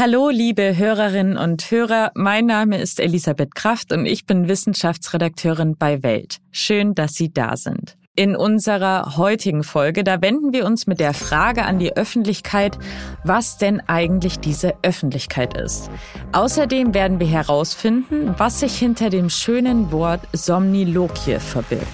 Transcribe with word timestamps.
Hallo, 0.00 0.30
liebe 0.30 0.78
Hörerinnen 0.78 1.36
und 1.36 1.70
Hörer. 1.70 2.10
Mein 2.14 2.46
Name 2.46 2.78
ist 2.78 3.00
Elisabeth 3.00 3.54
Kraft 3.54 3.92
und 3.92 4.06
ich 4.06 4.24
bin 4.24 4.48
Wissenschaftsredakteurin 4.48 5.76
bei 5.76 6.02
Welt. 6.02 6.38
Schön, 6.52 6.94
dass 6.94 7.12
Sie 7.12 7.30
da 7.30 7.54
sind. 7.58 7.98
In 8.16 8.34
unserer 8.34 9.18
heutigen 9.18 9.62
Folge, 9.62 10.02
da 10.02 10.22
wenden 10.22 10.54
wir 10.54 10.64
uns 10.64 10.86
mit 10.86 11.00
der 11.00 11.12
Frage 11.12 11.66
an 11.66 11.78
die 11.78 11.94
Öffentlichkeit, 11.98 12.78
was 13.24 13.58
denn 13.58 13.82
eigentlich 13.88 14.40
diese 14.40 14.72
Öffentlichkeit 14.80 15.54
ist. 15.54 15.90
Außerdem 16.32 16.94
werden 16.94 17.20
wir 17.20 17.28
herausfinden, 17.28 18.34
was 18.38 18.60
sich 18.60 18.78
hinter 18.78 19.10
dem 19.10 19.28
schönen 19.28 19.92
Wort 19.92 20.22
Somniloquie 20.32 21.40
verbirgt. 21.40 21.84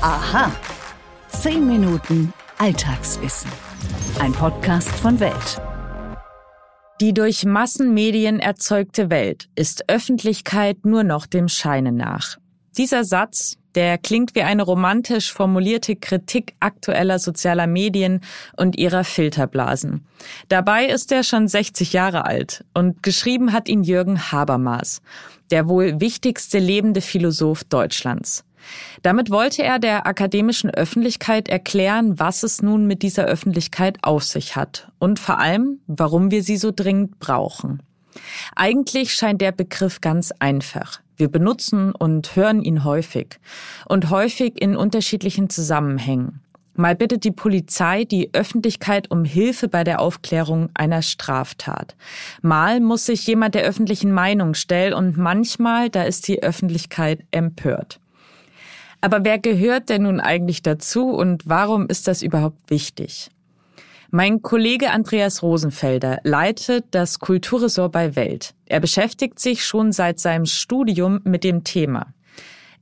Aha. 0.00 0.52
Zehn 1.26 1.66
Minuten 1.66 2.32
Alltagswissen. 2.58 3.50
Ein 4.20 4.30
Podcast 4.30 4.90
von 4.90 5.18
Welt. 5.18 5.60
Die 7.02 7.12
durch 7.12 7.44
Massenmedien 7.44 8.38
erzeugte 8.38 9.10
Welt 9.10 9.48
ist 9.56 9.90
Öffentlichkeit 9.90 10.84
nur 10.84 11.02
noch 11.02 11.26
dem 11.26 11.48
Scheine 11.48 11.90
nach. 11.90 12.36
Dieser 12.78 13.02
Satz, 13.02 13.56
der 13.74 13.98
klingt 13.98 14.36
wie 14.36 14.42
eine 14.42 14.62
romantisch 14.62 15.32
formulierte 15.32 15.96
Kritik 15.96 16.54
aktueller 16.60 17.18
sozialer 17.18 17.66
Medien 17.66 18.20
und 18.56 18.78
ihrer 18.78 19.02
Filterblasen. 19.02 20.06
Dabei 20.46 20.86
ist 20.86 21.10
er 21.10 21.24
schon 21.24 21.48
60 21.48 21.92
Jahre 21.92 22.24
alt 22.24 22.64
und 22.72 23.02
geschrieben 23.02 23.52
hat 23.52 23.68
ihn 23.68 23.82
Jürgen 23.82 24.30
Habermas, 24.30 25.02
der 25.50 25.66
wohl 25.66 26.00
wichtigste 26.00 26.60
lebende 26.60 27.00
Philosoph 27.00 27.64
Deutschlands. 27.64 28.44
Damit 29.02 29.30
wollte 29.30 29.62
er 29.62 29.78
der 29.78 30.06
akademischen 30.06 30.70
Öffentlichkeit 30.70 31.48
erklären, 31.48 32.18
was 32.18 32.42
es 32.42 32.62
nun 32.62 32.86
mit 32.86 33.02
dieser 33.02 33.24
Öffentlichkeit 33.24 33.98
auf 34.02 34.24
sich 34.24 34.56
hat 34.56 34.90
und 34.98 35.18
vor 35.18 35.38
allem, 35.38 35.80
warum 35.86 36.30
wir 36.30 36.42
sie 36.42 36.56
so 36.56 36.72
dringend 36.74 37.18
brauchen. 37.18 37.82
Eigentlich 38.54 39.14
scheint 39.14 39.40
der 39.40 39.52
Begriff 39.52 40.00
ganz 40.00 40.32
einfach. 40.38 41.00
Wir 41.16 41.28
benutzen 41.28 41.92
und 41.92 42.36
hören 42.36 42.62
ihn 42.62 42.84
häufig 42.84 43.38
und 43.86 44.10
häufig 44.10 44.60
in 44.60 44.76
unterschiedlichen 44.76 45.50
Zusammenhängen. 45.50 46.40
Mal 46.74 46.96
bittet 46.96 47.24
die 47.24 47.30
Polizei 47.32 48.04
die 48.04 48.30
Öffentlichkeit 48.32 49.10
um 49.10 49.24
Hilfe 49.24 49.68
bei 49.68 49.84
der 49.84 50.00
Aufklärung 50.00 50.70
einer 50.72 51.02
Straftat. 51.02 51.96
Mal 52.40 52.80
muss 52.80 53.06
sich 53.06 53.26
jemand 53.26 53.54
der 53.54 53.64
öffentlichen 53.64 54.10
Meinung 54.10 54.54
stellen 54.54 54.94
und 54.94 55.18
manchmal, 55.18 55.90
da 55.90 56.04
ist 56.04 56.28
die 56.28 56.42
Öffentlichkeit 56.42 57.24
empört. 57.30 58.00
Aber 59.02 59.24
wer 59.24 59.38
gehört 59.38 59.88
denn 59.88 60.04
nun 60.04 60.20
eigentlich 60.20 60.62
dazu 60.62 61.10
und 61.10 61.42
warum 61.44 61.88
ist 61.88 62.06
das 62.06 62.22
überhaupt 62.22 62.70
wichtig? 62.70 63.30
Mein 64.12 64.42
Kollege 64.42 64.90
Andreas 64.90 65.42
Rosenfelder 65.42 66.18
leitet 66.22 66.84
das 66.92 67.18
Kulturressort 67.18 67.90
bei 67.90 68.14
Welt. 68.14 68.54
Er 68.66 68.78
beschäftigt 68.78 69.40
sich 69.40 69.64
schon 69.64 69.90
seit 69.90 70.20
seinem 70.20 70.46
Studium 70.46 71.20
mit 71.24 71.42
dem 71.42 71.64
Thema. 71.64 72.14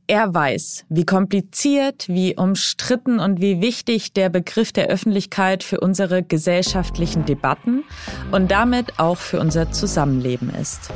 Er 0.08 0.34
weiß, 0.34 0.84
wie 0.88 1.06
kompliziert, 1.06 2.06
wie 2.08 2.36
umstritten 2.36 3.18
und 3.18 3.40
wie 3.40 3.62
wichtig 3.62 4.12
der 4.12 4.28
Begriff 4.28 4.72
der 4.72 4.88
Öffentlichkeit 4.88 5.62
für 5.62 5.80
unsere 5.80 6.22
gesellschaftlichen 6.22 7.24
Debatten 7.24 7.84
und 8.30 8.50
damit 8.50 8.98
auch 8.98 9.18
für 9.18 9.40
unser 9.40 9.70
Zusammenleben 9.70 10.50
ist. 10.50 10.90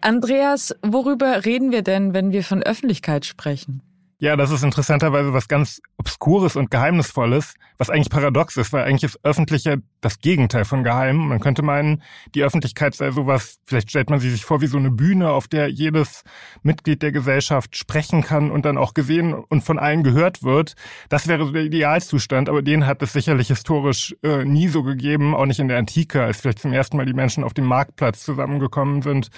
Andreas, 0.00 0.74
worüber 0.82 1.44
reden 1.44 1.72
wir 1.72 1.82
denn, 1.82 2.14
wenn 2.14 2.32
wir 2.32 2.44
von 2.44 2.62
Öffentlichkeit 2.62 3.24
sprechen? 3.24 3.82
Ja, 4.18 4.34
das 4.34 4.50
ist 4.50 4.62
interessanterweise 4.62 5.34
was 5.34 5.46
ganz 5.46 5.82
Obskures 5.98 6.56
und 6.56 6.70
Geheimnisvolles, 6.70 7.52
was 7.76 7.90
eigentlich 7.90 8.08
paradox 8.08 8.56
ist, 8.56 8.72
weil 8.72 8.84
eigentlich 8.84 9.02
ist 9.04 9.20
Öffentliche 9.24 9.82
das 10.00 10.20
Gegenteil 10.20 10.64
von 10.64 10.84
Geheim. 10.84 11.28
Man 11.28 11.38
könnte 11.38 11.60
meinen, 11.60 12.02
die 12.34 12.42
Öffentlichkeit 12.42 12.94
sei 12.94 13.10
sowas, 13.10 13.58
vielleicht 13.66 13.90
stellt 13.90 14.08
man 14.08 14.18
sie 14.18 14.30
sich 14.30 14.46
vor 14.46 14.62
wie 14.62 14.68
so 14.68 14.78
eine 14.78 14.90
Bühne, 14.90 15.32
auf 15.32 15.48
der 15.48 15.68
jedes 15.68 16.22
Mitglied 16.62 17.02
der 17.02 17.12
Gesellschaft 17.12 17.76
sprechen 17.76 18.22
kann 18.22 18.50
und 18.50 18.64
dann 18.64 18.78
auch 18.78 18.94
gesehen 18.94 19.34
und 19.34 19.62
von 19.62 19.78
allen 19.78 20.02
gehört 20.02 20.42
wird. 20.42 20.76
Das 21.10 21.28
wäre 21.28 21.44
so 21.44 21.52
der 21.52 21.64
Idealzustand, 21.64 22.48
aber 22.48 22.62
den 22.62 22.86
hat 22.86 23.02
es 23.02 23.12
sicherlich 23.12 23.48
historisch 23.48 24.16
äh, 24.22 24.46
nie 24.46 24.68
so 24.68 24.82
gegeben, 24.82 25.34
auch 25.34 25.44
nicht 25.44 25.60
in 25.60 25.68
der 25.68 25.76
Antike, 25.76 26.22
als 26.22 26.40
vielleicht 26.40 26.60
zum 26.60 26.72
ersten 26.72 26.96
Mal 26.96 27.04
die 27.04 27.12
Menschen 27.12 27.44
auf 27.44 27.52
dem 27.52 27.66
Marktplatz 27.66 28.22
zusammengekommen 28.24 29.02
sind 29.02 29.28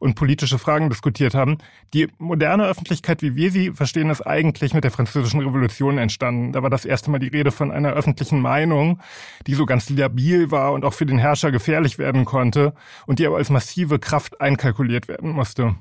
und 0.00 0.16
politische 0.16 0.58
Fragen 0.58 0.88
diskutiert 0.88 1.34
haben. 1.34 1.58
Die 1.94 2.08
moderne 2.18 2.66
Öffentlichkeit, 2.66 3.22
wie 3.22 3.36
wir 3.36 3.52
sie 3.52 3.70
verstehen, 3.70 4.10
ist 4.10 4.22
eigentlich 4.26 4.74
mit 4.74 4.82
der 4.82 4.90
Französischen 4.90 5.40
Revolution 5.40 5.98
entstanden. 5.98 6.52
Da 6.52 6.64
war 6.64 6.70
das 6.70 6.84
erste 6.84 7.10
Mal 7.12 7.20
die 7.20 7.28
Rede 7.28 7.52
von 7.52 7.70
einer 7.70 7.92
öffentlichen 7.92 8.40
Meinung, 8.40 9.00
die 9.46 9.54
so 9.54 9.66
ganz 9.66 9.88
labil 9.88 10.50
war 10.50 10.72
und 10.72 10.84
auch 10.84 10.94
für 10.94 11.06
den 11.06 11.18
Herrscher 11.18 11.52
gefährlich 11.52 11.98
werden 11.98 12.24
konnte 12.24 12.74
und 13.06 13.20
die 13.20 13.26
aber 13.26 13.36
als 13.36 13.50
massive 13.50 14.00
Kraft 14.00 14.40
einkalkuliert 14.40 15.06
werden 15.06 15.30
musste. 15.30 15.76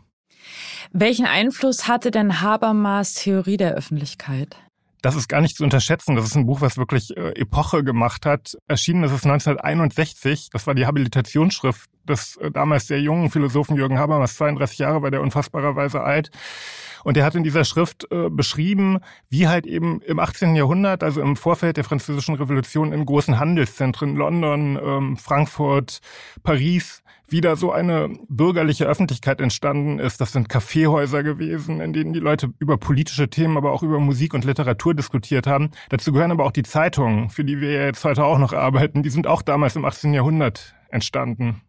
Welchen 0.91 1.25
Einfluss 1.25 1.87
hatte 1.87 2.11
denn 2.11 2.41
Habermas 2.41 3.13
Theorie 3.13 3.57
der 3.57 3.73
Öffentlichkeit? 3.73 4.57
Das 5.01 5.15
ist 5.15 5.29
gar 5.29 5.41
nicht 5.41 5.55
zu 5.55 5.63
unterschätzen. 5.63 6.15
Das 6.15 6.25
ist 6.25 6.35
ein 6.35 6.45
Buch, 6.45 6.61
was 6.61 6.77
wirklich 6.77 7.15
äh, 7.15 7.31
Epoche 7.39 7.83
gemacht 7.83 8.25
hat. 8.25 8.57
Erschienen 8.67 9.03
ist 9.03 9.11
es 9.11 9.23
1961. 9.23 10.49
Das 10.51 10.67
war 10.67 10.75
die 10.75 10.85
Habilitationsschrift 10.85 11.89
des 12.07 12.35
äh, 12.37 12.51
damals 12.51 12.87
sehr 12.87 12.99
jungen 12.99 13.29
Philosophen 13.29 13.77
Jürgen 13.77 13.97
Habermas, 13.97 14.35
32 14.35 14.79
Jahre, 14.79 15.01
war 15.01 15.11
der 15.11 15.21
unfassbarerweise 15.21 16.01
alt. 16.01 16.31
Und 17.03 17.15
er 17.15 17.23
hat 17.23 17.35
in 17.35 17.43
dieser 17.43 17.63
Schrift 17.63 18.11
äh, 18.11 18.29
beschrieben, 18.29 18.99
wie 19.29 19.47
halt 19.47 19.65
eben 19.65 20.01
im 20.01 20.19
18. 20.19 20.55
Jahrhundert, 20.55 21.03
also 21.03 21.21
im 21.21 21.37
Vorfeld 21.37 21.77
der 21.77 21.85
Französischen 21.85 22.35
Revolution 22.35 22.91
in 22.91 23.05
großen 23.05 23.39
Handelszentren, 23.39 24.15
London, 24.15 24.77
ähm, 24.81 25.17
Frankfurt, 25.17 25.99
Paris, 26.43 27.03
wieder 27.31 27.55
so 27.55 27.71
eine 27.71 28.09
bürgerliche 28.27 28.85
Öffentlichkeit 28.85 29.41
entstanden 29.41 29.99
ist. 29.99 30.21
Das 30.21 30.31
sind 30.31 30.49
Kaffeehäuser 30.49 31.23
gewesen, 31.23 31.81
in 31.81 31.93
denen 31.93 32.13
die 32.13 32.19
Leute 32.19 32.53
über 32.59 32.77
politische 32.77 33.29
Themen, 33.29 33.57
aber 33.57 33.71
auch 33.71 33.83
über 33.83 33.99
Musik 33.99 34.33
und 34.33 34.45
Literatur 34.45 34.93
diskutiert 34.93 35.47
haben. 35.47 35.71
Dazu 35.89 36.11
gehören 36.11 36.31
aber 36.31 36.45
auch 36.45 36.51
die 36.51 36.63
Zeitungen, 36.63 37.29
für 37.29 37.43
die 37.43 37.61
wir 37.61 37.71
jetzt 37.71 38.03
heute 38.03 38.23
auch 38.23 38.37
noch 38.37 38.53
arbeiten. 38.53 39.03
Die 39.03 39.09
sind 39.09 39.27
auch 39.27 39.41
damals 39.41 39.75
im 39.75 39.85
18. 39.85 40.13
Jahrhundert 40.13 40.75
entstanden. 40.89 41.61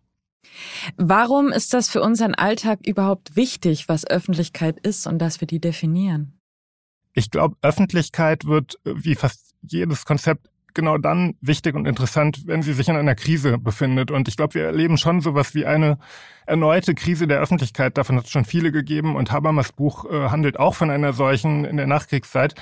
Warum 0.96 1.48
ist 1.48 1.74
das 1.74 1.88
für 1.88 2.02
unseren 2.02 2.34
Alltag 2.34 2.80
überhaupt 2.86 3.36
wichtig, 3.36 3.88
was 3.88 4.06
Öffentlichkeit 4.06 4.78
ist 4.80 5.06
und 5.06 5.18
dass 5.18 5.40
wir 5.40 5.46
die 5.46 5.60
definieren? 5.60 6.38
Ich 7.12 7.30
glaube, 7.30 7.56
Öffentlichkeit 7.62 8.44
wird 8.44 8.76
wie 8.84 9.14
fast 9.14 9.54
jedes 9.62 10.04
Konzept 10.04 10.49
genau 10.74 10.98
dann 10.98 11.34
wichtig 11.40 11.74
und 11.74 11.86
interessant, 11.86 12.46
wenn 12.46 12.62
sie 12.62 12.72
sich 12.72 12.88
in 12.88 12.96
einer 12.96 13.14
Krise 13.14 13.58
befindet. 13.58 14.10
Und 14.10 14.28
ich 14.28 14.36
glaube, 14.36 14.54
wir 14.54 14.64
erleben 14.64 14.96
schon 14.96 15.20
sowas 15.20 15.54
wie 15.54 15.66
eine 15.66 15.98
erneute 16.46 16.94
Krise 16.94 17.26
der 17.26 17.40
Öffentlichkeit. 17.40 17.96
Davon 17.96 18.16
hat 18.16 18.24
es 18.24 18.30
schon 18.30 18.44
viele 18.44 18.72
gegeben. 18.72 19.16
Und 19.16 19.32
Habermas 19.32 19.72
Buch 19.72 20.04
äh, 20.10 20.28
handelt 20.28 20.58
auch 20.58 20.74
von 20.74 20.90
einer 20.90 21.12
solchen 21.12 21.64
in 21.64 21.76
der 21.76 21.86
Nachkriegszeit. 21.86 22.54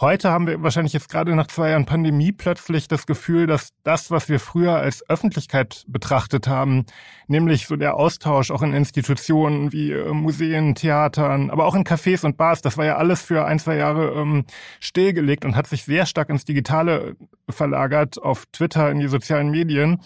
Heute 0.00 0.30
haben 0.30 0.48
wir 0.48 0.60
wahrscheinlich 0.60 0.92
jetzt 0.92 1.08
gerade 1.08 1.36
nach 1.36 1.46
zwei 1.46 1.70
Jahren 1.70 1.86
Pandemie 1.86 2.32
plötzlich 2.32 2.88
das 2.88 3.06
Gefühl, 3.06 3.46
dass 3.46 3.68
das, 3.84 4.10
was 4.10 4.28
wir 4.28 4.40
früher 4.40 4.74
als 4.74 5.08
Öffentlichkeit 5.08 5.84
betrachtet 5.86 6.48
haben, 6.48 6.84
nämlich 7.28 7.68
so 7.68 7.76
der 7.76 7.94
Austausch 7.94 8.50
auch 8.50 8.62
in 8.62 8.72
Institutionen 8.72 9.72
wie 9.72 9.92
äh, 9.92 10.12
Museen, 10.12 10.74
Theatern, 10.74 11.48
aber 11.48 11.66
auch 11.66 11.76
in 11.76 11.84
Cafés 11.84 12.24
und 12.24 12.36
Bars, 12.36 12.60
das 12.60 12.76
war 12.76 12.84
ja 12.84 12.96
alles 12.96 13.22
für 13.22 13.44
ein, 13.44 13.60
zwei 13.60 13.76
Jahre 13.76 14.14
ähm, 14.14 14.46
stillgelegt 14.80 15.44
und 15.44 15.54
hat 15.54 15.68
sich 15.68 15.84
sehr 15.84 16.06
stark 16.06 16.28
ins 16.28 16.44
Digitale 16.44 17.14
verlagert, 17.48 18.20
auf 18.20 18.46
Twitter, 18.46 18.90
in 18.90 18.98
die 18.98 19.08
sozialen 19.08 19.50
Medien. 19.50 20.00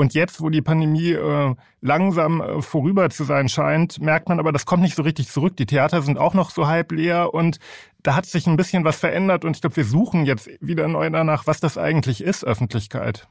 Und 0.00 0.14
jetzt, 0.14 0.40
wo 0.40 0.48
die 0.48 0.62
Pandemie 0.62 1.10
äh, 1.10 1.54
langsam 1.82 2.40
äh, 2.40 2.62
vorüber 2.62 3.10
zu 3.10 3.24
sein 3.24 3.50
scheint, 3.50 4.00
merkt 4.00 4.30
man 4.30 4.38
aber, 4.38 4.50
das 4.50 4.64
kommt 4.64 4.82
nicht 4.82 4.96
so 4.96 5.02
richtig 5.02 5.28
zurück. 5.28 5.58
Die 5.58 5.66
Theater 5.66 6.00
sind 6.00 6.16
auch 6.16 6.32
noch 6.32 6.48
so 6.48 6.66
halb 6.66 6.90
leer 6.90 7.34
und 7.34 7.58
da 8.02 8.16
hat 8.16 8.24
sich 8.24 8.46
ein 8.46 8.56
bisschen 8.56 8.82
was 8.82 8.96
verändert 8.96 9.44
und 9.44 9.56
ich 9.56 9.60
glaube, 9.60 9.76
wir 9.76 9.84
suchen 9.84 10.24
jetzt 10.24 10.48
wieder 10.62 10.88
neu 10.88 11.10
danach, 11.10 11.46
was 11.46 11.60
das 11.60 11.76
eigentlich 11.76 12.24
ist, 12.24 12.46
Öffentlichkeit. 12.46 13.28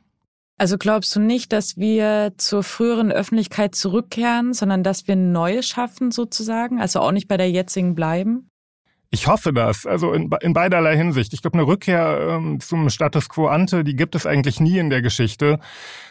Also 0.59 0.77
glaubst 0.77 1.15
du 1.15 1.19
nicht, 1.19 1.53
dass 1.53 1.75
wir 1.75 2.33
zur 2.37 2.61
früheren 2.61 3.11
Öffentlichkeit 3.11 3.73
zurückkehren, 3.73 4.53
sondern 4.53 4.83
dass 4.83 5.07
wir 5.07 5.15
neue 5.15 5.63
schaffen 5.63 6.11
sozusagen, 6.11 6.79
also 6.79 6.99
auch 6.99 7.11
nicht 7.11 7.27
bei 7.27 7.37
der 7.37 7.49
jetzigen 7.49 7.95
bleiben? 7.95 8.48
Ich 9.11 9.25
hoffe 9.25 9.53
das, 9.53 9.87
also 9.87 10.13
in, 10.13 10.29
in 10.41 10.53
beiderlei 10.53 10.95
Hinsicht. 10.95 11.33
Ich 11.33 11.41
glaube, 11.41 11.57
eine 11.57 11.65
Rückkehr 11.65 12.29
ähm, 12.29 12.59
zum 12.59 12.91
Status 12.91 13.27
quo 13.27 13.47
ante, 13.47 13.83
die 13.83 13.95
gibt 13.95 14.13
es 14.13 14.27
eigentlich 14.27 14.59
nie 14.59 14.77
in 14.77 14.91
der 14.91 15.01
Geschichte. 15.01 15.57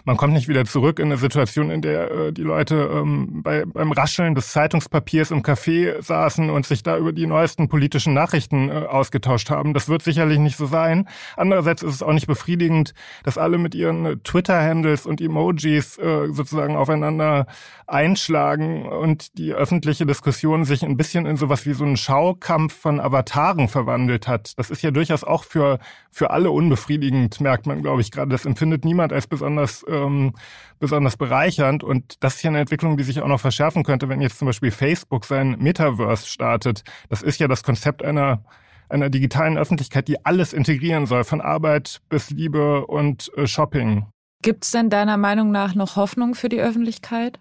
Man 0.04 0.16
kommt 0.16 0.32
nicht 0.32 0.48
wieder 0.48 0.64
zurück 0.64 0.98
in 0.98 1.04
eine 1.04 1.16
Situation, 1.16 1.70
in 1.70 1.80
der 1.80 2.10
äh, 2.10 2.32
die 2.32 2.42
Leute 2.42 2.90
ähm, 2.92 3.42
bei, 3.44 3.64
beim 3.66 3.92
Rascheln 3.92 4.34
des 4.34 4.50
Zeitungspapiers 4.50 5.30
im 5.30 5.42
Café 5.42 6.02
saßen 6.02 6.50
und 6.50 6.66
sich 6.66 6.82
da 6.82 6.98
über 6.98 7.12
die 7.12 7.26
neuesten 7.26 7.68
politischen 7.68 8.14
Nachrichten 8.14 8.68
äh, 8.68 8.72
ausgetauscht 8.72 9.48
haben. 9.48 9.74
Das 9.74 9.88
wird 9.88 10.02
sicherlich 10.02 10.40
nicht 10.40 10.56
so 10.56 10.66
sein. 10.66 11.08
Andererseits 11.36 11.84
ist 11.84 11.94
es 11.94 12.02
auch 12.02 12.12
nicht 12.12 12.26
befriedigend, 12.26 12.94
dass 13.22 13.38
alle 13.38 13.58
mit 13.58 13.76
ihren 13.76 14.24
Twitter-Handles 14.24 15.06
und 15.06 15.20
Emojis 15.20 15.98
äh, 15.98 16.32
sozusagen 16.32 16.74
aufeinander 16.74 17.46
einschlagen 17.86 18.88
und 18.88 19.38
die 19.38 19.52
öffentliche 19.52 20.04
Diskussion 20.04 20.64
sich 20.64 20.84
ein 20.84 20.96
bisschen 20.96 21.26
in 21.26 21.36
sowas 21.36 21.64
wie 21.64 21.74
so 21.74 21.84
einen 21.84 21.96
Schaukampf 21.96 22.87
von 22.88 23.00
Avataren 23.00 23.68
verwandelt 23.68 24.26
hat. 24.28 24.58
Das 24.58 24.70
ist 24.70 24.80
ja 24.80 24.90
durchaus 24.90 25.22
auch 25.22 25.44
für, 25.44 25.78
für 26.10 26.30
alle 26.30 26.50
unbefriedigend, 26.50 27.38
merkt 27.38 27.66
man, 27.66 27.82
glaube 27.82 28.00
ich, 28.00 28.10
gerade. 28.10 28.30
Das 28.30 28.46
empfindet 28.46 28.86
niemand 28.86 29.12
als 29.12 29.26
besonders, 29.26 29.84
ähm, 29.86 30.32
besonders 30.78 31.18
bereichernd. 31.18 31.84
Und 31.84 32.24
das 32.24 32.36
ist 32.36 32.44
ja 32.44 32.48
eine 32.48 32.60
Entwicklung, 32.60 32.96
die 32.96 33.02
sich 33.02 33.20
auch 33.20 33.28
noch 33.28 33.40
verschärfen 33.40 33.84
könnte, 33.84 34.08
wenn 34.08 34.22
jetzt 34.22 34.38
zum 34.38 34.46
Beispiel 34.46 34.70
Facebook 34.70 35.26
sein 35.26 35.56
Metaverse 35.58 36.26
startet. 36.26 36.82
Das 37.10 37.20
ist 37.20 37.38
ja 37.40 37.46
das 37.46 37.62
Konzept 37.62 38.02
einer 38.02 38.42
einer 38.88 39.10
digitalen 39.10 39.58
Öffentlichkeit, 39.58 40.08
die 40.08 40.24
alles 40.24 40.54
integrieren 40.54 41.04
soll, 41.04 41.24
von 41.24 41.42
Arbeit 41.42 42.00
bis 42.08 42.30
Liebe 42.30 42.86
und 42.86 43.30
äh, 43.36 43.46
Shopping. 43.46 44.06
Gibt 44.40 44.64
es 44.64 44.70
denn 44.70 44.88
deiner 44.88 45.18
Meinung 45.18 45.50
nach 45.50 45.74
noch 45.74 45.96
Hoffnung 45.96 46.34
für 46.34 46.48
die 46.48 46.62
Öffentlichkeit? 46.62 47.38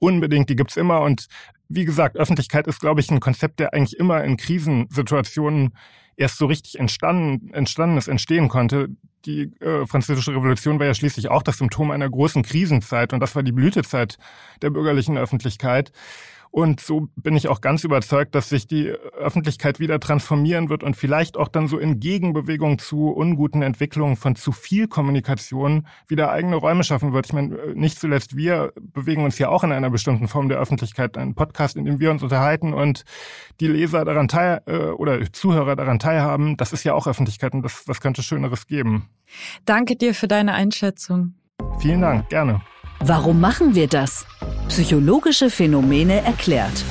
Unbedingt, 0.00 0.50
die 0.50 0.56
gibt's 0.56 0.76
immer. 0.76 1.02
Und 1.02 1.28
wie 1.70 1.84
gesagt, 1.84 2.16
Öffentlichkeit 2.16 2.66
ist, 2.66 2.80
glaube 2.80 3.00
ich, 3.00 3.10
ein 3.10 3.20
Konzept, 3.20 3.60
der 3.60 3.72
eigentlich 3.72 3.96
immer 3.96 4.22
in 4.24 4.36
Krisensituationen 4.36 5.72
erst 6.16 6.36
so 6.36 6.46
richtig 6.46 6.78
entstanden, 6.78 7.54
entstanden 7.54 7.96
ist, 7.96 8.08
entstehen 8.08 8.48
konnte. 8.48 8.88
Die 9.24 9.52
äh, 9.60 9.86
französische 9.86 10.32
Revolution 10.32 10.80
war 10.80 10.86
ja 10.86 10.94
schließlich 10.94 11.30
auch 11.30 11.44
das 11.44 11.58
Symptom 11.58 11.92
einer 11.92 12.10
großen 12.10 12.42
Krisenzeit 12.42 13.12
und 13.12 13.20
das 13.20 13.36
war 13.36 13.44
die 13.44 13.52
Blütezeit 13.52 14.18
der 14.62 14.70
bürgerlichen 14.70 15.16
Öffentlichkeit. 15.16 15.92
Und 16.52 16.80
so 16.80 17.08
bin 17.14 17.36
ich 17.36 17.46
auch 17.46 17.60
ganz 17.60 17.84
überzeugt, 17.84 18.34
dass 18.34 18.48
sich 18.48 18.66
die 18.66 18.88
Öffentlichkeit 18.88 19.78
wieder 19.78 20.00
transformieren 20.00 20.68
wird 20.68 20.82
und 20.82 20.96
vielleicht 20.96 21.36
auch 21.36 21.46
dann 21.46 21.68
so 21.68 21.78
in 21.78 22.00
Gegenbewegung 22.00 22.78
zu 22.78 23.08
unguten 23.08 23.62
Entwicklungen 23.62 24.16
von 24.16 24.34
zu 24.34 24.50
viel 24.50 24.88
Kommunikation 24.88 25.86
wieder 26.08 26.32
eigene 26.32 26.56
Räume 26.56 26.82
schaffen 26.82 27.12
wird. 27.12 27.26
Ich 27.26 27.32
meine, 27.32 27.74
nicht 27.74 28.00
zuletzt 28.00 28.36
wir 28.36 28.72
bewegen 28.76 29.24
uns 29.24 29.38
ja 29.38 29.48
auch 29.48 29.62
in 29.62 29.70
einer 29.70 29.90
bestimmten 29.90 30.26
Form 30.26 30.48
der 30.48 30.58
Öffentlichkeit, 30.58 31.16
ein 31.16 31.34
Podcast, 31.34 31.76
in 31.76 31.84
dem 31.84 32.00
wir 32.00 32.10
uns 32.10 32.22
unterhalten 32.22 32.74
und 32.74 33.04
die 33.60 33.68
Leser 33.68 34.04
daran 34.04 34.26
teil 34.26 34.62
äh, 34.66 34.76
oder 34.90 35.32
Zuhörer 35.32 35.76
daran 35.76 36.00
teilhaben. 36.00 36.56
Das 36.56 36.72
ist 36.72 36.82
ja 36.82 36.94
auch 36.94 37.06
Öffentlichkeit 37.06 37.52
und 37.54 37.62
das, 37.62 37.86
was 37.86 38.00
könnte 38.00 38.22
Schöneres 38.22 38.66
geben. 38.66 39.08
Danke 39.66 39.94
dir 39.94 40.14
für 40.14 40.26
deine 40.26 40.54
Einschätzung. 40.54 41.34
Vielen 41.78 42.00
Dank, 42.00 42.28
gerne. 42.28 42.60
Warum 43.02 43.40
machen 43.40 43.74
wir 43.74 43.88
das? 43.88 44.26
Psychologische 44.68 45.48
Phänomene 45.48 46.20
erklärt. 46.20 46.84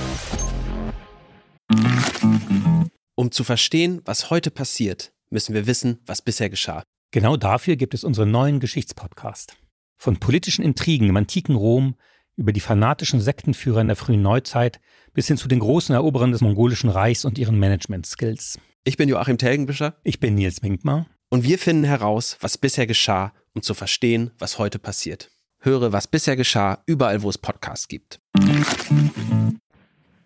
Um 3.15 3.31
zu 3.31 3.43
verstehen, 3.43 4.01
was 4.05 4.31
heute 4.31 4.49
passiert, 4.49 5.13
müssen 5.29 5.53
wir 5.53 5.67
wissen, 5.67 5.99
was 6.07 6.23
bisher 6.23 6.49
geschah. 6.49 6.81
Genau 7.11 7.37
dafür 7.37 7.75
gibt 7.75 7.93
es 7.93 8.03
unseren 8.03 8.31
neuen 8.31 8.59
Geschichtspodcast. 8.59 9.55
Von 9.97 10.17
politischen 10.17 10.65
Intrigen 10.65 11.09
im 11.09 11.17
antiken 11.17 11.55
Rom 11.55 11.93
über 12.35 12.53
die 12.53 12.59
fanatischen 12.59 13.21
Sektenführer 13.21 13.81
in 13.81 13.87
der 13.87 13.95
frühen 13.95 14.23
Neuzeit 14.23 14.79
bis 15.13 15.27
hin 15.27 15.37
zu 15.37 15.47
den 15.47 15.59
großen 15.59 15.93
Eroberern 15.93 16.31
des 16.31 16.41
mongolischen 16.41 16.89
Reichs 16.89 17.23
und 17.23 17.37
ihren 17.37 17.59
Management-Skills. 17.59 18.57
Ich 18.83 18.97
bin 18.97 19.09
Joachim 19.09 19.37
Telgenbischer. 19.37 19.95
Ich 20.03 20.19
bin 20.19 20.33
Nils 20.33 20.63
Minkmar. 20.63 21.05
Und 21.29 21.43
wir 21.43 21.59
finden 21.59 21.83
heraus, 21.83 22.35
was 22.41 22.57
bisher 22.57 22.87
geschah, 22.87 23.31
um 23.53 23.61
zu 23.61 23.75
verstehen, 23.75 24.31
was 24.39 24.57
heute 24.57 24.79
passiert. 24.79 25.29
Höre, 25.59 25.91
was 25.91 26.07
bisher 26.07 26.35
geschah, 26.35 26.81
überall, 26.85 27.21
wo 27.21 27.29
es 27.29 27.37
Podcasts 27.37 27.87
gibt. 27.87 28.19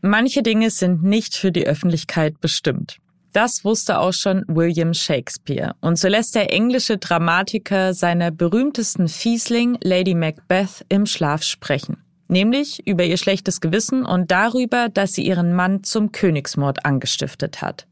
Manche 0.02 0.44
Dinge 0.44 0.70
sind 0.70 1.04
nicht 1.04 1.36
für 1.36 1.52
die 1.52 1.66
Öffentlichkeit 1.66 2.40
bestimmt. 2.42 2.98
Das 3.32 3.66
wusste 3.66 3.98
auch 3.98 4.14
schon 4.14 4.44
William 4.48 4.94
Shakespeare. 4.94 5.74
Und 5.82 5.98
so 5.98 6.08
lässt 6.08 6.36
der 6.36 6.54
englische 6.54 7.00
Dramatiker 7.00 7.96
seiner 7.96 8.30
berühmtesten 8.30 9.08
Fiesling, 9.08 9.78
Lady 9.82 10.14
Macbeth, 10.14 10.86
im 10.90 11.08
Schlaf 11.08 11.42
sprechen. 11.42 11.98
Nämlich 12.28 12.86
über 12.86 13.04
ihr 13.04 13.18
schlechtes 13.18 13.60
Gewissen 13.60 14.06
und 14.06 14.30
darüber, 14.30 14.88
dass 14.90 15.14
sie 15.14 15.26
ihren 15.26 15.54
Mann 15.54 15.84
zum 15.84 16.12
Königsmord 16.12 16.86
angestiftet 16.86 17.62
hat. 17.62 17.88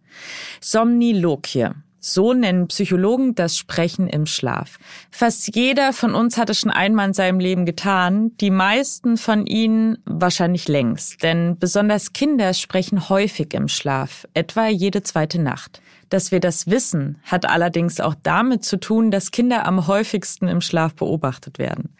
Somniloquie. 0.61 1.69
So 2.03 2.33
nennen 2.33 2.67
Psychologen 2.67 3.35
das 3.35 3.55
Sprechen 3.55 4.07
im 4.07 4.25
Schlaf. 4.25 4.79
Fast 5.11 5.55
jeder 5.55 5.93
von 5.93 6.15
uns 6.15 6.35
hat 6.35 6.49
es 6.49 6.59
schon 6.59 6.71
einmal 6.71 7.09
in 7.09 7.13
seinem 7.13 7.39
Leben 7.39 7.63
getan, 7.67 8.35
die 8.41 8.49
meisten 8.49 9.17
von 9.17 9.45
ihnen 9.45 9.99
wahrscheinlich 10.05 10.67
längst, 10.67 11.21
denn 11.21 11.59
besonders 11.59 12.11
Kinder 12.11 12.55
sprechen 12.55 13.07
häufig 13.07 13.53
im 13.53 13.67
Schlaf, 13.67 14.27
etwa 14.33 14.67
jede 14.67 15.03
zweite 15.03 15.39
Nacht. 15.39 15.79
Dass 16.09 16.31
wir 16.31 16.39
das 16.39 16.65
wissen, 16.65 17.19
hat 17.23 17.45
allerdings 17.45 17.99
auch 17.99 18.15
damit 18.23 18.65
zu 18.65 18.79
tun, 18.79 19.11
dass 19.11 19.29
Kinder 19.29 19.67
am 19.67 19.85
häufigsten 19.85 20.47
im 20.47 20.61
Schlaf 20.61 20.95
beobachtet 20.95 21.59
werden. 21.59 21.95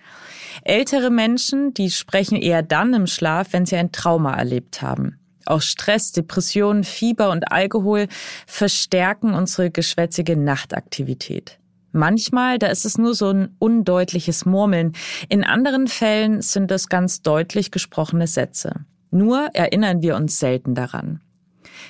Ältere 0.63 1.12
Menschen, 1.12 1.75
die 1.75 1.92
sprechen 1.92 2.36
eher 2.36 2.63
dann 2.63 2.95
im 2.95 3.06
Schlaf, 3.06 3.54
wenn 3.54 3.68
sie 3.68 3.75
ein 3.75 3.92
Trauma 3.92 4.33
erlebt 4.33 4.81
haben. 4.81 5.20
Auch 5.45 5.61
Stress, 5.61 6.11
Depressionen, 6.11 6.83
Fieber 6.83 7.29
und 7.29 7.51
Alkohol 7.51 8.07
verstärken 8.47 9.33
unsere 9.33 9.71
geschwätzige 9.71 10.38
Nachtaktivität. 10.38 11.59
Manchmal, 11.93 12.57
da 12.57 12.67
ist 12.67 12.85
es 12.85 12.97
nur 12.97 13.13
so 13.13 13.29
ein 13.29 13.55
undeutliches 13.59 14.45
Murmeln. 14.45 14.93
In 15.27 15.43
anderen 15.43 15.88
Fällen 15.88 16.41
sind 16.41 16.71
es 16.71 16.88
ganz 16.88 17.21
deutlich 17.21 17.71
gesprochene 17.71 18.27
Sätze. 18.27 18.85
Nur 19.11 19.49
erinnern 19.53 20.01
wir 20.01 20.15
uns 20.15 20.39
selten 20.39 20.73
daran. 20.73 21.19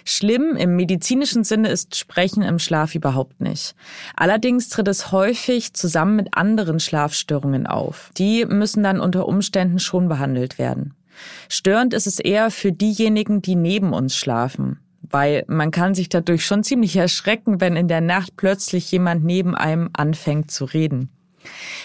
Schlimm 0.04 0.56
im 0.56 0.76
medizinischen 0.76 1.44
Sinne 1.44 1.70
ist 1.70 1.96
Sprechen 1.96 2.42
im 2.42 2.58
Schlaf 2.58 2.96
überhaupt 2.96 3.42
nicht. 3.42 3.76
Allerdings 4.16 4.70
tritt 4.70 4.88
es 4.88 5.12
häufig 5.12 5.74
zusammen 5.74 6.16
mit 6.16 6.30
anderen 6.36 6.80
Schlafstörungen 6.80 7.68
auf. 7.68 8.12
Die 8.18 8.46
müssen 8.46 8.84
dann 8.84 9.00
unter 9.00 9.28
Umständen 9.28 9.78
schon 9.78 10.08
behandelt 10.08 10.58
werden. 10.58 10.96
Störend 11.50 11.94
ist 11.94 12.08
es 12.08 12.20
eher 12.20 12.52
für 12.52 12.72
diejenigen, 12.72 13.42
die 13.42 13.56
neben 13.56 13.94
uns 13.94 14.16
schlafen, 14.16 14.80
weil 15.02 15.44
man 15.48 15.72
kann 15.72 15.96
sich 15.96 16.10
dadurch 16.10 16.46
schon 16.46 16.64
ziemlich 16.64 16.96
erschrecken, 16.96 17.62
wenn 17.62 17.76
in 17.76 17.88
der 17.88 18.02
Nacht 18.02 18.36
plötzlich 18.38 18.92
jemand 18.92 19.24
neben 19.24 19.56
einem 19.56 19.90
anfängt 19.94 20.52
zu 20.52 20.66
reden. 20.66 21.10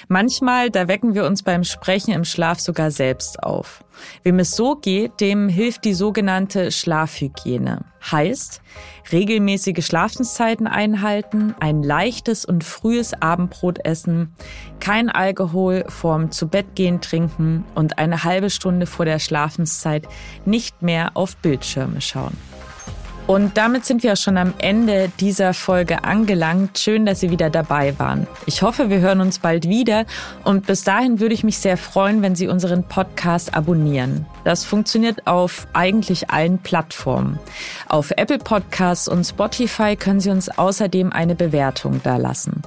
Manchmal, 0.09 0.71
da 0.71 0.89
wecken 0.89 1.15
wir 1.15 1.25
uns 1.25 1.43
beim 1.43 1.65
Sprechen 1.65 2.13
im 2.13 2.25
Schlaf 2.25 2.61
sogar 2.61 2.91
selbst 2.91 3.43
auf. 3.43 3.85
Wem 4.23 4.39
es 4.39 4.55
so 4.55 4.77
geht, 4.77 5.21
dem 5.21 5.49
hilft 5.49 5.85
die 5.85 5.95
sogenannte 5.95 6.71
Schlafhygiene. 6.71 7.85
Heißt, 8.11 8.61
regelmäßige 9.11 9.85
Schlafenszeiten 9.85 10.67
einhalten, 10.67 11.55
ein 11.61 11.83
leichtes 11.83 12.45
und 12.45 12.63
frühes 12.63 13.15
Abendbrot 13.21 13.85
essen, 13.85 14.35
kein 14.81 15.09
Alkohol 15.09 15.85
vorm 15.89 16.31
Zubettgehen 16.31 17.01
trinken 17.01 17.65
und 17.75 17.99
eine 17.99 18.23
halbe 18.23 18.51
Stunde 18.51 18.87
vor 18.87 19.07
der 19.07 19.19
Schlafenszeit 19.19 20.07
nicht 20.45 20.83
mehr 20.83 21.13
auf 21.15 21.37
Bildschirme 21.39 22.01
schauen. 22.01 22.37
Und 23.27 23.57
damit 23.57 23.85
sind 23.85 24.05
wir 24.05 24.15
schon 24.15 24.37
am 24.37 24.55
Ende 24.59 25.11
dieser 25.19 25.53
Folge 25.53 26.05
angelangt. 26.05 26.79
Schön, 26.79 27.05
dass 27.07 27.19
Sie 27.19 27.31
wieder 27.31 27.51
dabei 27.51 27.99
waren. 27.99 28.29
Ich 28.47 28.63
hoffe, 28.63 28.89
wir 28.89 29.01
hören 29.01 29.21
uns 29.21 29.41
bald 29.41 29.69
wieder. 29.69 30.07
Und 30.45 30.67
bis 30.67 30.85
dahin 30.85 31.19
würde 31.19 31.35
ich 31.35 31.43
mich 31.43 31.59
sehr 31.59 31.77
freuen, 31.77 32.23
wenn 32.23 32.37
Sie 32.37 32.47
unseren 32.47 32.85
Podcast 32.85 33.55
abonnieren. 33.55 34.27
Das 34.45 34.65
funktioniert 34.65 35.27
auf 35.27 35.67
eigentlich 35.73 36.31
allen 36.31 36.59
Plattformen. 36.59 37.41
Auf 37.89 38.13
Apple 38.13 38.39
Podcasts 38.39 39.09
und 39.09 39.25
Spotify 39.25 39.97
können 39.97 40.21
Sie 40.21 40.31
uns 40.31 40.49
außerdem 40.49 41.13
eine 41.13 41.35
Bewertung 41.35 42.01
da 42.05 42.19
lassen. 42.19 42.63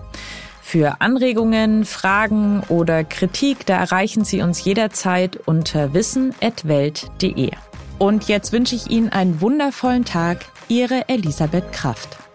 Für 0.61 0.99
Anregungen, 0.99 1.85
Fragen 1.85 2.63
oder 2.67 3.05
Kritik, 3.05 3.65
da 3.65 3.77
erreichen 3.77 4.25
Sie 4.25 4.41
uns 4.41 4.63
jederzeit 4.63 5.37
unter 5.47 5.93
wissen.welt.de. 5.93 7.51
Und 7.99 8.29
jetzt 8.29 8.53
wünsche 8.53 8.75
ich 8.75 8.89
Ihnen 8.89 9.09
einen 9.09 9.41
wundervollen 9.41 10.05
Tag. 10.05 10.45
Ihre 10.71 11.09
Elisabeth 11.09 11.71
Kraft. 11.71 12.28